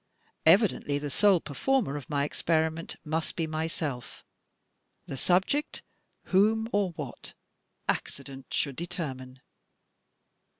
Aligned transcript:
Evidently 0.47 0.97
the 0.97 1.11
sole 1.11 1.39
per 1.39 1.53
former 1.53 1.95
of 1.95 2.09
my 2.09 2.23
experiment 2.23 2.95
must 3.05 3.35
be 3.35 3.45
myself; 3.45 4.23
the 5.05 5.15
subject 5.15 5.83
whom 6.23 6.67
or 6.73 6.89
what? 6.93 7.35
Accident 7.87 8.47
should 8.49 8.77
determine. 8.77 9.41